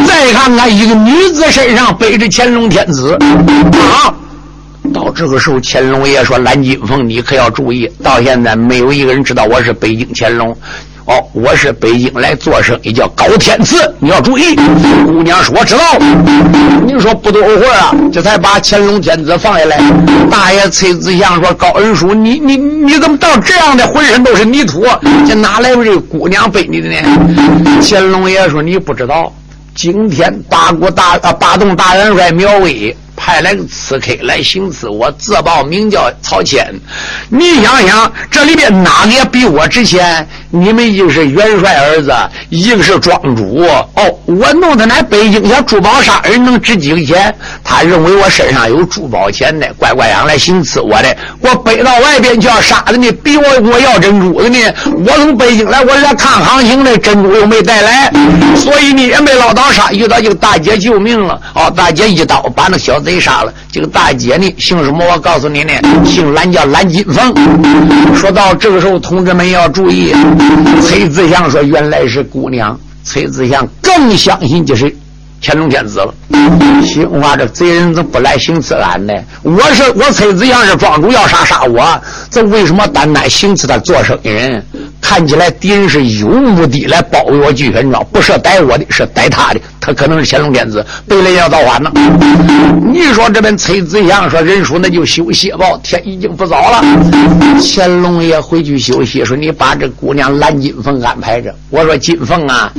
[0.05, 3.17] 再看看一个女子身上背着乾隆天子，
[3.71, 4.13] 啊！
[4.93, 10.55] 到这个时候，乾隆爷说：“蓝金凤，你可要注意，到现在没有一个人知道我是北京乾隆。”
[11.11, 14.55] 哦，我是北京来做生意，叫高天赐，你要注意。
[15.05, 15.83] 姑娘说：“我知道。”
[16.87, 19.81] 你说不多会儿啊，这才把乾隆天子放下来。
[20.29, 24.85] 大爷崔子祥说：“高恩叔，你你你怎么到这样的，浑身都是泥土？
[25.27, 26.95] 这哪来的这姑娘背你的呢？”
[27.83, 29.33] 乾隆爷说：“你不知道，
[29.75, 36.73] 今天八国大啊八洞大元帅苗威。”派来个刺客来行刺我，自报名叫曹谦。
[37.29, 40.27] 你想想，这里边哪个也比我值钱？
[40.49, 42.11] 你们一个是元帅儿子，
[42.49, 43.63] 一个是庄主。
[43.93, 47.33] 哦，我弄的那北京小珠宝商人能值几个钱？
[47.63, 51.15] 他认为我身上有珠宝钱的，乖乖样来行刺我的。
[51.41, 54.57] 我背到外边就要杀的呢，比我我要珍珠的呢。
[55.05, 58.11] 我从北京来，我是来看行情的，珍珠又没带来，
[58.55, 59.91] 所以呢也没捞到啥。
[59.91, 63.10] 遇到一个大姐救命了，哦，大姐一刀把那小子。
[63.11, 65.05] 被杀了，这个大姐呢姓什么？
[65.11, 65.73] 我告诉你呢，
[66.05, 67.35] 姓蓝，叫蓝金凤。
[68.15, 70.13] 说到这个时候，同志们要注意。
[70.81, 74.95] 崔子祥说：“原来是姑娘。”崔子祥更相信就是
[75.41, 76.13] 乾隆天子了。
[76.83, 79.13] 行话，这贼人怎么不来行刺俺呢？
[79.41, 81.99] 我是我崔子祥是庄主，要杀杀我，
[82.29, 84.63] 这为什么单单行刺他做生意人？
[84.99, 89.59] 看起来敌人是有目的来包围我聚贤庄，不是逮我的，是逮他的。
[89.79, 91.91] 他可能是乾隆天子，背来要造反呢。
[92.93, 96.83] 你说这边崔子祥说：“人叔那就休息吧，天已经不早了。”
[97.59, 102.71] 乾隆爷回去休息，说：“你把这姑娘蓝金凤安排着。”我说：“金凤啊，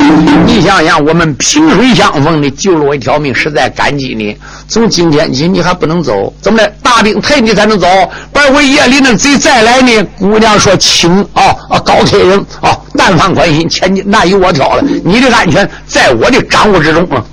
[0.46, 4.36] 你想想，我们萍水相逢的，救了我一条命，实在感激你。
[4.68, 6.72] 从今天起，你还不能走，怎么的？
[6.82, 7.86] 大兵退你才能走。
[8.32, 14.84] 不然我夜里那贼再来呢？”姑娘说：“请啊啊，高铁。”人啊，但凡关心，千金难由我挑了。
[15.04, 17.24] 你的安全在我的掌握之中啊！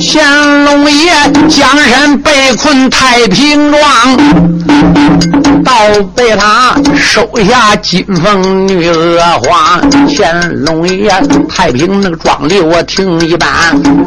[0.00, 1.10] 乾隆爷
[1.48, 5.41] 江山被困太平庄。
[5.64, 5.72] 倒
[6.14, 9.80] 被他收下金凤女娥花。
[10.08, 11.10] 乾隆爷
[11.48, 13.48] 太平那个庄里我听一半，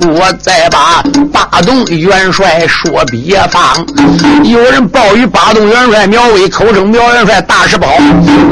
[0.08, 3.86] 我再把八洞元帅说比方。
[4.44, 7.88] 有人报与八洞元帅苗威，口称苗元帅大石宝。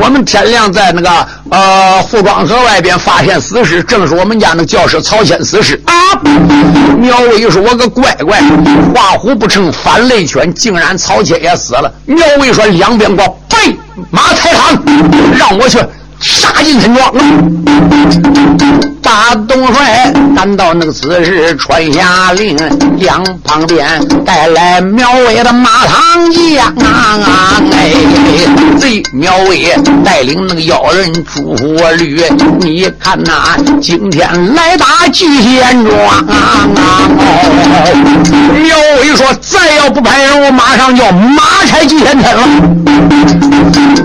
[0.01, 1.10] 我们天亮在那个
[1.53, 5.93] 呃护庄河外边发现死尸，正是我们家那教师曹谦死尸啊。
[6.97, 8.41] 苗威说：“我个乖乖，
[8.95, 13.77] 画虎不成反类犬，竟然曹谦也死了。”苗威说：“两边给我备
[14.09, 14.83] 马太堂，
[15.37, 15.77] 让我去。”
[16.23, 17.13] 杀进村庄，
[19.01, 22.57] 大东帅赶到那个此时传下令，
[22.97, 23.86] 两旁边
[24.23, 26.73] 带来苗威的马唐将，
[27.71, 27.91] 哎，
[28.79, 32.23] 贼苗威带领那个妖人朱火驴，
[32.62, 36.65] 你看那今天来打聚贤庄啊，
[38.63, 42.43] 苗威说再要不派人，我马上就要马拆聚贤村了。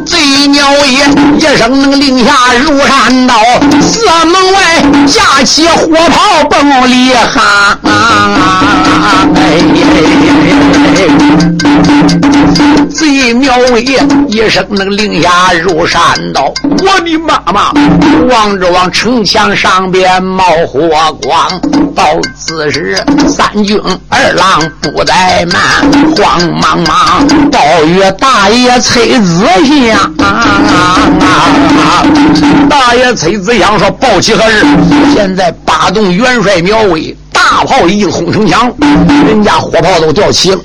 [0.04, 2.18] 这一声能令。
[2.24, 3.35] 下如山倒，
[3.81, 7.79] 四门外架起火炮奔里哈。
[12.90, 13.83] 贼苗威
[14.29, 16.01] 一声那个令下入山
[16.33, 17.72] 道，我的妈妈！
[18.29, 20.88] 望着往城墙上边冒火
[21.22, 21.48] 光，
[21.94, 22.05] 到
[22.37, 22.98] 此时
[23.29, 25.62] 三军二郎不怠慢，
[26.16, 29.46] 慌忙忙报与大爷崔子
[29.87, 30.12] 祥。
[32.68, 34.64] 大爷崔子祥说：“报喜何日？
[35.14, 38.70] 现在八洞元帅苗威。”大炮已经轰城墙，
[39.27, 40.59] 人家火炮都吊起了。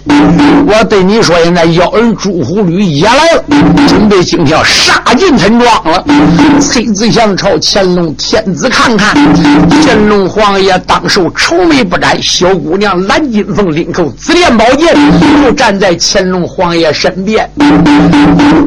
[0.67, 3.43] 我对你说，现在妖人朱虎旅也来了，
[3.87, 6.03] 准备今天杀进村庄了。
[6.59, 9.15] 崔子祥朝乾隆天子看看，
[9.83, 14.95] 乾隆皇爷当时愁眉不展，小姑娘蓝金凤领口紫莲宝剑，
[15.43, 17.49] 就站在乾隆皇爷身边。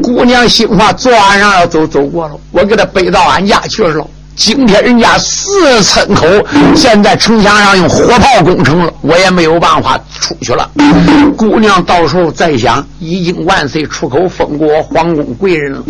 [0.01, 4.05] 姑娘心话，昨晚上要走走过了，我给她背到俺家去了。
[4.37, 6.27] 今天人家四村口，
[6.75, 10.69] 现在城墙上用火炮攻城了，我也没有办法出去了。
[11.35, 15.83] 姑娘到时候再想，已经万岁出口封过皇宫贵人了，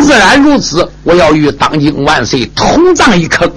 [0.00, 0.88] 自然如此。
[1.02, 3.50] 我要与当今万岁同葬一坑。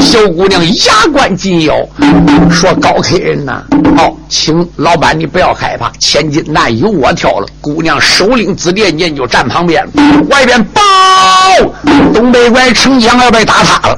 [0.00, 1.74] 小姑娘牙关紧咬，
[2.50, 3.62] 说：“高客人呐，
[3.98, 9.86] 哦，请老板你不要害怕，千金难由我挑了。”姑娘手领紫电剑就站旁边，
[10.30, 10.82] 外边报，
[12.12, 13.82] 东北关城墙要被打塌。
[13.84, 13.96] 外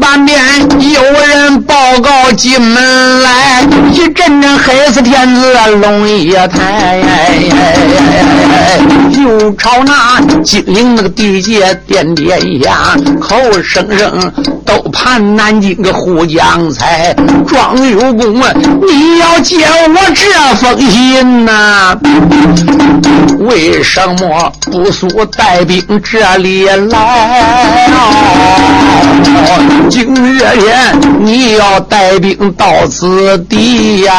[0.00, 0.55] 八面
[2.36, 7.02] 进门来，一阵阵黑死天子龙一抬，
[9.24, 14.32] 又朝那金陵那个地界点点下，口声声
[14.66, 17.16] 都盼南京个胡将才。
[17.46, 18.52] 庄有功啊，
[18.86, 21.96] 你要接我这封信呐？
[23.38, 27.88] 为什么不速带兵这里来？
[29.88, 34.12] 今日天你要带兵兵到此地呀，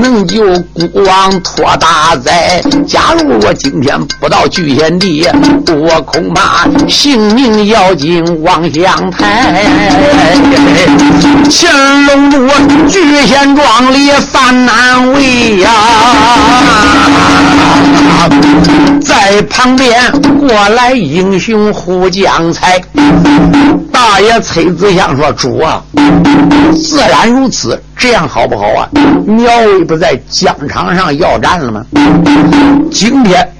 [0.00, 0.40] 能救
[0.72, 2.62] 孤王脱大灾。
[2.86, 5.26] 假如我今天不到聚贤地，
[5.66, 9.64] 我恐怕性命要紧往相抬。
[11.50, 12.48] 乾隆主
[12.88, 15.70] 聚贤庄里犯难为呀，
[19.02, 19.92] 在旁边
[20.38, 22.80] 过来英雄护将才。
[24.06, 25.82] 大爷崔子祥说：“主啊，
[26.74, 28.86] 自然如此，这样好不好啊？
[29.26, 31.82] 苗威不在疆场上要战了吗？
[32.92, 33.50] 今天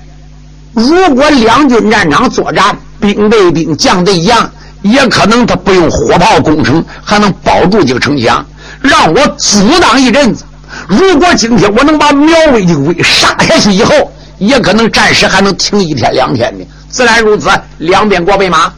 [0.74, 4.48] 如果两军战场作战，兵对兵，将对将，
[4.82, 8.44] 也可能他不用火炮攻城，还能保住这个城墙，
[8.82, 10.44] 让我阻挡一阵子。
[10.86, 18.72] 如果今天我能把苗威的威杀下去以后，也可能暂时还能停一天两天的。”自然如此，两边过备马。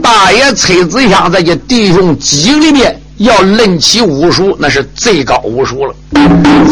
[0.00, 5.94] 大爷崔子祥这些弟兄几里面要论起武术，那是最高武术了。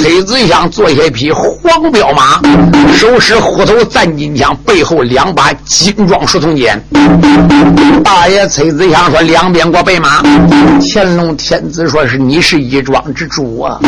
[0.00, 1.50] 崔子祥坐下一匹黄
[1.90, 2.40] 骠马，
[2.94, 6.82] 手持虎头战金枪，背后两把金装书筒剑。
[8.02, 10.22] 大爷崔子祥说：“两边给我备马。”
[10.82, 13.78] 乾隆天子说是：“你是一庄之主啊，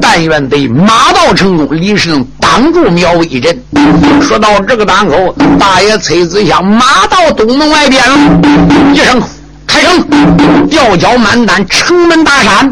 [0.00, 3.56] 但愿得马到成功，李世能挡住苗威一阵。”
[4.22, 8.16] 说到这个档口，大爷崔子祥马到东门外边了，
[8.94, 9.20] 一声。
[9.78, 12.68] 开城，吊脚满胆，城门大闪。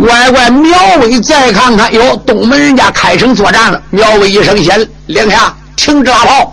[0.00, 3.80] 乖乖，苗威再看看，哟，东门人家开城作战了。
[3.90, 6.52] 苗威一声先，两下停止大炮。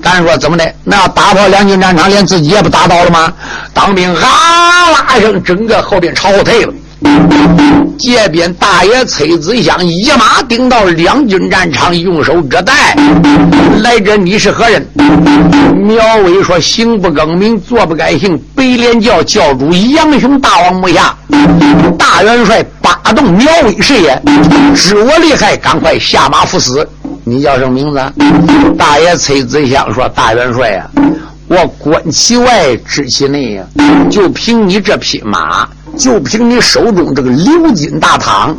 [0.00, 0.72] 敢说怎么的？
[0.84, 3.32] 那打跑两军战场，连自己也不打倒了吗？
[3.74, 6.72] 当兵啊啦一声，整个后边朝后退了。
[7.98, 12.96] 这边大爷崔子香一马顶到两军战场，用手遮带。
[13.82, 14.86] 来者你是何人？
[15.74, 18.38] 苗威说：行不更名，坐不改姓。
[18.54, 21.14] 北连教教主杨雄大王母下，
[21.98, 24.20] 大元帅八洞苗威是也。
[24.74, 26.86] 知我厉害，赶快下马赴死。
[27.24, 28.00] 你叫什么名字？
[28.78, 30.86] 大爷崔子香说：大元帅呀，
[31.48, 33.64] 我观其外，知其内呀，
[34.10, 35.68] 就凭你这匹马。
[35.96, 38.54] 就凭你手中这个鎏金大汤，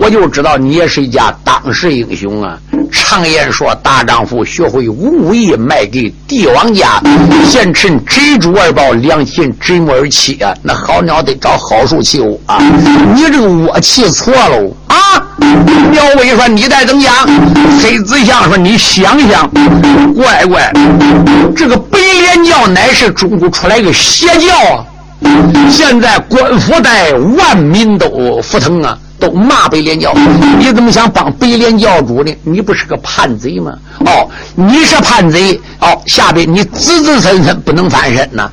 [0.00, 2.58] 我就知道你也是一家当世英雄啊！
[2.90, 7.00] 常言说，大丈夫学会武艺，卖给帝王家；
[7.46, 10.52] 贤臣执珠而报，良禽执木而栖啊！
[10.60, 12.58] 那好鸟得找好树栖啊！
[13.14, 14.76] 你这个窝栖错喽！
[15.90, 17.12] 苗威说：“你再怎么讲？”
[17.80, 19.50] 崔子相说：“你想想，
[20.14, 20.72] 乖乖，
[21.56, 24.84] 这个白莲教乃是中国出来个邪教啊！”
[25.70, 30.12] 现在官府在，万民都服腾啊，都骂白莲教。
[30.58, 32.34] 你怎么想帮白莲教主呢？
[32.42, 33.72] 你不是个叛贼吗？
[34.04, 38.50] 哦，你是叛贼哦，下边你子子孙孙不能翻身呐。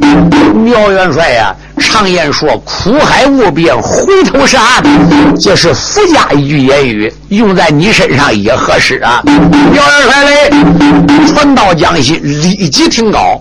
[0.55, 1.53] 苗元帅呀。
[1.81, 4.83] 常言说：“苦海无边，回头是岸。”
[5.39, 9.21] 这是佛家一句言语，用在你身上也合适啊！
[9.25, 10.49] 苗元帅嘞，
[11.27, 13.39] 传到江西，立即停高，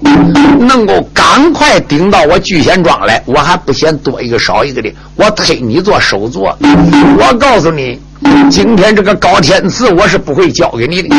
[0.59, 6.57] 能够赶快顶到我聚贤庄来，我还不嫌多一个少一个的，我推你做首座。
[6.61, 8.01] 我告诉你。
[8.51, 11.17] 今天这个高天赐，我是不会交给你的。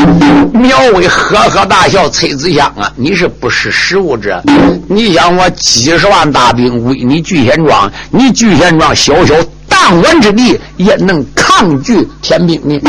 [0.53, 4.41] 苗伟呵呵大笑：“崔子香啊，你是不识时务者。
[4.87, 9.33] 你想我几十万大兵围你聚贤庄，你聚贤庄小小
[9.71, 12.79] 弹丸之地也能抗拒天兵呢？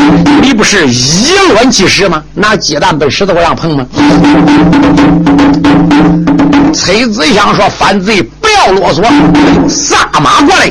[0.42, 2.22] 你不是以卵击石吗？
[2.34, 3.86] 拿鸡蛋奔石头上碰吗？”
[6.74, 9.02] 崔子祥说：“反贼。”不要啰嗦，
[9.68, 10.70] 撒马过来！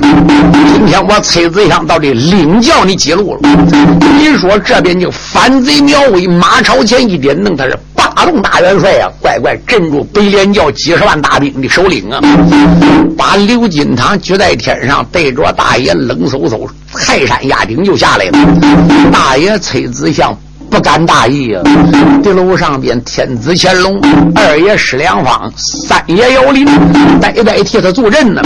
[0.74, 3.40] 今天我崔子祥到底领教你几路了？
[4.18, 7.78] 你说这边就反贼苗威，马朝前一点，弄他是
[8.16, 9.10] 八洞大元帅啊！
[9.22, 12.20] 乖乖镇住北连教几十万大兵的首领啊！
[13.18, 19.12] 把刘金堂举在天上，对着大爷冷飕飕，泰山压顶就下来了。
[19.12, 20.38] 大爷崔子祥。
[20.70, 21.60] 不敢大意呀！
[22.24, 24.00] 地楼上边，天子乾隆，
[24.34, 26.66] 二爷施良方，三爷姚林，
[27.20, 28.42] 代代替他助阵呢。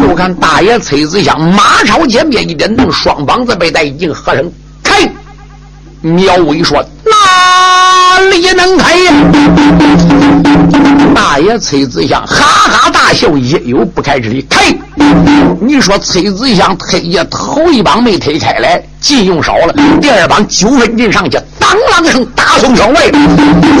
[0.00, 4.48] 就看大爷崔子祥马超前边一点动，双膀子被带，已经喝声
[4.84, 5.00] 开。
[6.00, 8.94] 苗威说：“哪里能开？”
[11.60, 14.44] 崔子祥哈哈大笑，也有不开之理。
[14.48, 14.74] 开！
[15.60, 21.38] 你说崔子祥推也头一棒没推开来，劲用少了，第二棒九分劲上去。
[21.58, 23.12] 当啷一声，打松手位，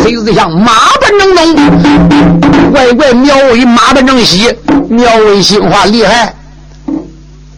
[0.02, 4.54] 崔子祥马奔正东，乖乖苗威马奔正西，
[4.88, 6.34] 苗威心话厉害，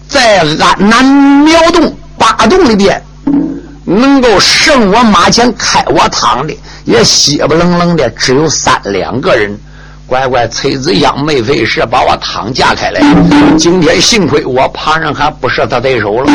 [0.08, 3.00] 在安南苗洞八洞里边，
[3.84, 9.56] 能够胜我马前开我堂的，也血不冷冷的，只有三两个人。
[10.06, 13.00] 乖乖，崔子香没费事把我汤架开来。
[13.58, 16.32] 今天幸亏我旁人还不是他对手了。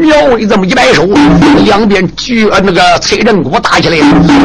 [0.00, 1.06] 苗威这么一摆手，
[1.64, 3.98] 两边举那个崔振国打起来。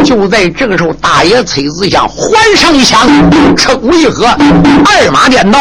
[0.04, 3.08] 就在这个时候，大爷崔子香还上一枪，
[3.56, 4.26] 称为何？
[4.28, 5.60] 二马颠倒。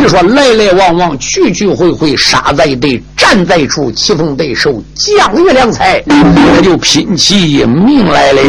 [0.00, 8.42] 你说来来往往，去去回回，杀在地，站在处，棋逢对手，将遇良才，他就拼起命来了。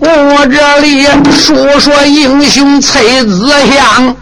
[0.00, 4.16] 我这里说说英雄崔子祥。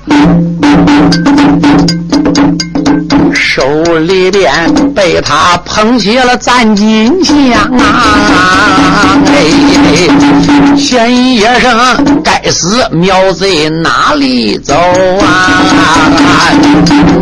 [3.34, 4.52] 手里边
[4.94, 7.34] 被他捧起了赞金香
[7.78, 9.18] 啊！
[9.26, 9.36] 哎，
[10.76, 14.74] 先一声该死苗贼哪里走
[15.20, 15.60] 啊？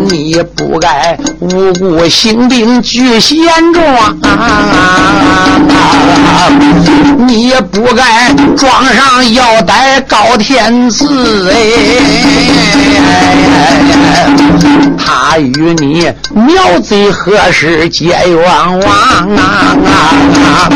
[0.09, 3.84] 你不该无故兴兵聚贤庄
[4.22, 5.49] 啊！
[7.26, 11.57] 你也不该装上腰带高天赐哎！
[14.99, 16.12] 他与你。
[16.35, 19.43] 苗贼何时结冤枉啊啊
[19.87, 20.70] 啊？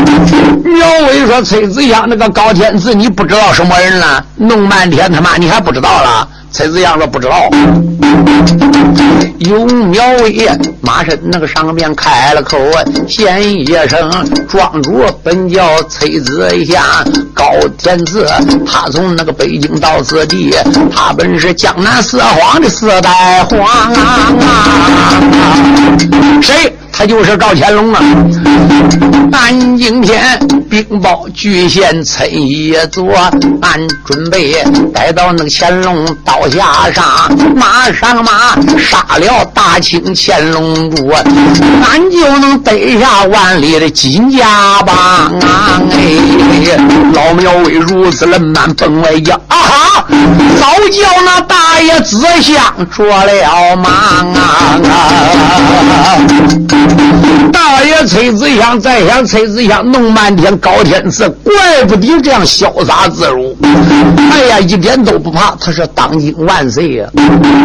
[0.64, 4.24] 苗伟说：“崔子阳那个高天赐，你不知道什么人了？
[4.36, 7.36] 弄半天他妈你还不知道了？”崔子阳说：“不知道。”
[9.40, 10.48] 有苗威
[10.80, 12.56] 马身那个上面开了口，
[13.06, 14.10] 先一声
[14.48, 16.82] ：“庄主本叫崔子阳，
[17.34, 17.44] 高
[17.76, 18.26] 天赐，
[18.66, 20.50] 他从那个北京到此地，
[20.90, 24.32] 他本是江南四皇的四代皇啊！
[26.40, 28.00] 谁？”他就是赵乾隆啊！
[29.32, 30.40] 俺今天
[30.70, 33.12] 禀报巨县村一座，
[33.60, 37.04] 俺准备带到那个乾隆刀下上，
[37.54, 45.78] 马上马杀了大清乾隆主，俺就能得下万里的金家邦啊！
[45.92, 46.78] 哎，
[47.12, 50.06] 老苗为如此冷慢奔外叫啊哈！
[50.58, 54.78] 早叫那大爷子相着了忙啊！
[58.56, 63.56] 想再想崔子祥弄半天高天赐，怪不得这样潇洒自如。
[64.30, 67.08] 哎呀，一点都不怕，他是当今万岁呀！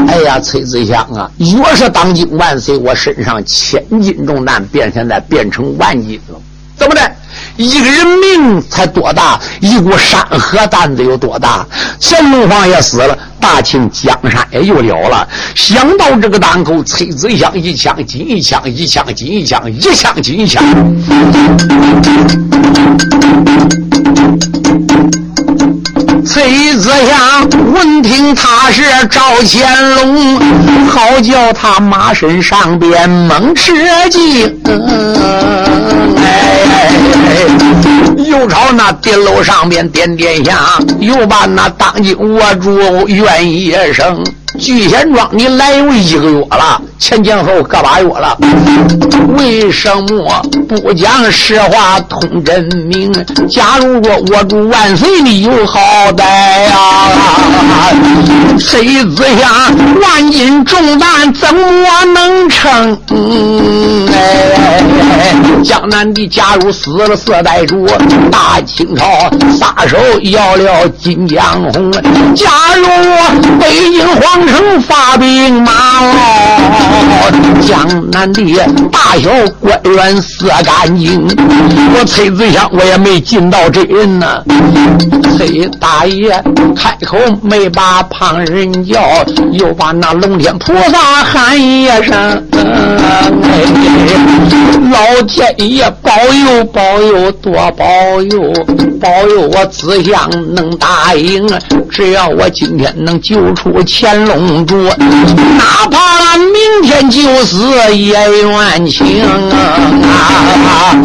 [0.07, 6.39] 哎呀，崔子祥啊，越是当今万岁，我身上千斤重担变现在变成万斤了，
[6.77, 7.01] 怎么的？
[7.61, 11.65] 一个人命才多大，一股山河担子有多大？
[11.99, 15.27] 乾隆皇也死了，大清江山也又了了。
[15.55, 20.63] 想到这个当口，崔子香一枪紧一枪，一枪紧一枪，一枪紧一枪。
[26.25, 30.39] 崔子祥闻听他是赵乾隆，
[30.87, 33.73] 好叫他马身上边猛吃
[34.09, 34.61] 惊。
[36.17, 36.61] 哎，
[38.17, 40.55] 又朝那顶楼上边点点响，
[40.99, 44.23] 又把那当今握住愿一声。
[44.59, 48.37] 聚贤庄，你来有一个月了，前前后个把月了，
[49.37, 53.13] 为什么不讲实话通真名？
[53.49, 56.75] 假如说我主万岁你有好歹呀，
[58.59, 62.97] 谁知下万斤重担怎么能撑？
[64.13, 65.33] 哎，
[65.63, 67.87] 江南的假如死了四代主，
[68.31, 69.05] 大清朝
[69.59, 71.43] 撒手要了金江
[71.73, 71.91] 红。
[72.35, 72.85] 假如
[73.59, 74.41] 北京皇。
[74.51, 77.31] 城发兵马哦，
[77.65, 78.43] 江南的
[78.91, 81.25] 大小官员死干净。
[81.95, 84.43] 我崔子祥我也没尽到这人呢。
[85.37, 86.31] 崔大大爷
[86.73, 89.01] 开口没把旁人叫，
[89.51, 92.47] 又把那龙天菩萨喊一声。
[94.89, 97.85] 老天爷保佑保佑多保
[98.21, 98.53] 佑，
[99.01, 101.45] 保佑我子祥能答应。
[101.89, 104.65] 只要我今天能救出乾隆。
[104.65, 110.95] 主，哪怕明天就死也愿情啊！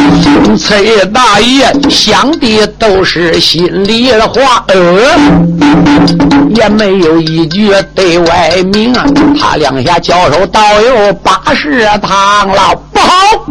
[0.56, 4.84] 崔大爷想的都是心里的话，呃，
[6.50, 9.06] 也没有一句对外明啊。
[9.40, 13.46] 他两下交手倒有八十趟了，不好！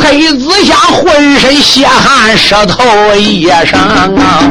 [0.00, 2.84] 崔子祥浑身血汗，舌头
[3.16, 4.42] 一声啊！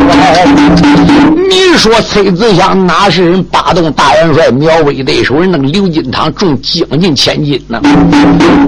[1.49, 3.43] 你说崔子祥哪是人？
[3.43, 7.81] 八洞大元帅苗威对手人那个刘金堂重将近千斤呢。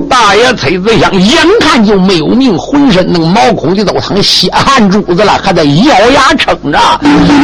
[0.10, 6.80] 大爷崔子祥眼看就没有命，浑身那个毛孔的都成血汗珠子了，还在咬牙撑着。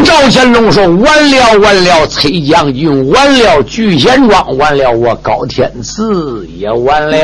[0.04, 7.18] 赵乾隆说：“完了，完了，崔将军，完了，聚贤庄，完了，我高天赐也完了。”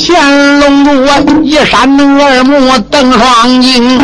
[0.00, 1.88] 乾隆主一扇
[2.20, 3.98] 二目瞪双睛，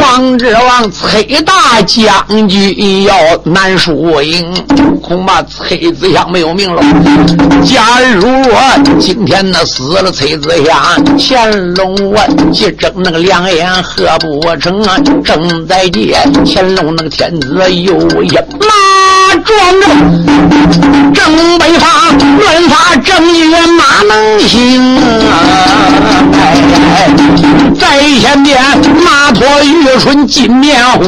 [0.00, 3.14] 王之王崔大将军要
[3.44, 4.52] 难输赢，
[5.00, 6.82] 恐怕崔子祥没有命了。
[7.64, 8.60] 假如我
[8.98, 10.76] 今天那死了崔子祥，
[11.16, 12.18] 乾隆我
[12.52, 14.98] 去争那个两眼合不成啊？
[15.24, 18.79] 正在借乾隆那个天子又一马
[19.36, 19.86] 装着，
[21.14, 21.88] 正北方
[22.38, 23.08] 乱发正
[23.50, 25.00] 月哪能行啊？
[27.78, 28.60] 在前边
[29.04, 31.04] 马驮玉春金面虎，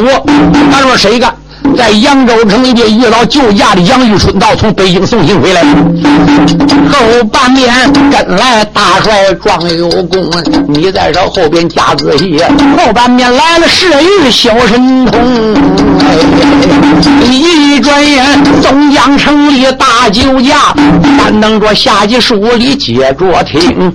[0.73, 1.35] 他说谁干？
[1.77, 7.73] 在扬州城里边遇到救驾的杨玉春道从北京送信回来，后半面
[8.11, 10.31] 跟来大帅庄有功，
[10.69, 12.41] 你在这后边加仔细。
[12.77, 15.55] 后半面来了侍御小神童，
[17.31, 18.25] 一转眼
[18.63, 20.75] 松江城里大酒驾，
[21.19, 23.93] 但等着下级书里接着听。